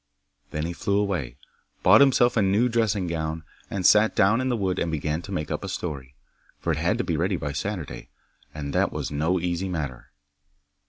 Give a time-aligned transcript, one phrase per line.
[0.49, 1.37] Then he flew away,
[1.83, 5.31] bought himself a new dressing gown, and sat down in the wood and began to
[5.31, 6.15] make up a story,
[6.59, 8.09] for it had to be ready by Saturday,
[8.51, 10.09] and that was no easy matter.